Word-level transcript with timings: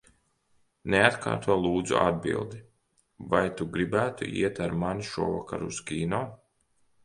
Neatkārto, 0.93 1.57
lūdzu, 1.65 1.97
atbildi. 2.05 2.63
Vai 3.35 3.43
tu 3.61 3.69
gribētu 3.77 4.33
iet 4.43 4.65
ar 4.69 4.77
mani 4.87 5.09
šovakar 5.15 5.71
uz 5.71 5.83
kino? 5.93 6.27